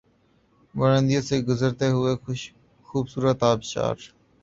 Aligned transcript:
بلندیوں 0.73 1.21
سے 1.27 1.35
گرتے 1.47 1.87
ہوئے 1.95 2.13
خوبصورت 2.87 3.39
آبشار 3.51 3.95